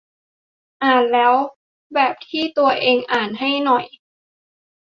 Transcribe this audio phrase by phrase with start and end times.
[0.83, 3.85] อ่านแล้วเล่าแบบที่ตัวเองอ่านให้หน่อย